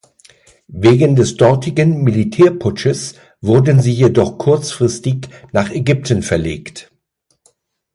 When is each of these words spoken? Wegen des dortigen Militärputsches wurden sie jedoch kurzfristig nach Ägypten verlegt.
Wegen 0.67 1.15
des 1.15 1.37
dortigen 1.37 2.01
Militärputsches 2.01 3.13
wurden 3.39 3.81
sie 3.83 3.91
jedoch 3.93 4.39
kurzfristig 4.39 5.27
nach 5.51 5.69
Ägypten 5.69 6.23
verlegt. 6.23 6.91